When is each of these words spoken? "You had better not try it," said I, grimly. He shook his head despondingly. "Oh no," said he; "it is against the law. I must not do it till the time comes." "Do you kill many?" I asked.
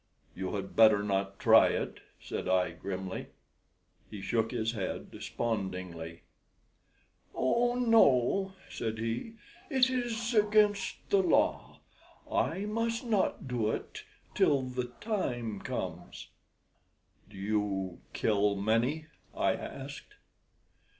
"You 0.33 0.55
had 0.55 0.75
better 0.75 1.03
not 1.03 1.37
try 1.37 1.67
it," 1.67 1.99
said 2.19 2.47
I, 2.49 2.71
grimly. 2.71 3.27
He 4.09 4.19
shook 4.19 4.49
his 4.49 4.71
head 4.71 5.11
despondingly. 5.11 6.23
"Oh 7.35 7.75
no," 7.75 8.53
said 8.67 8.97
he; 8.97 9.33
"it 9.69 9.91
is 9.91 10.33
against 10.33 11.07
the 11.11 11.21
law. 11.21 11.81
I 12.31 12.61
must 12.65 13.05
not 13.05 13.47
do 13.47 13.69
it 13.69 14.03
till 14.33 14.63
the 14.63 14.85
time 15.01 15.59
comes." 15.59 16.29
"Do 17.29 17.37
you 17.37 17.99
kill 18.11 18.55
many?" 18.55 19.05
I 19.35 19.53
asked. 19.53 20.15